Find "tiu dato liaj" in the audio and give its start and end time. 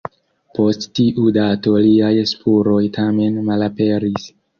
0.99-2.13